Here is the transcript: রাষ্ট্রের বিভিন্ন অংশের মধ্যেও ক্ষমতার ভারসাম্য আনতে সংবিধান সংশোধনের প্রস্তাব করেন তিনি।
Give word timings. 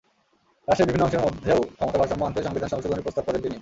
রাষ্ট্রের 0.67 0.87
বিভিন্ন 0.87 1.05
অংশের 1.05 1.23
মধ্যেও 1.25 1.59
ক্ষমতার 1.77 1.99
ভারসাম্য 2.01 2.27
আনতে 2.27 2.39
সংবিধান 2.43 2.69
সংশোধনের 2.71 3.05
প্রস্তাব 3.05 3.23
করেন 3.25 3.41
তিনি। 3.41 3.57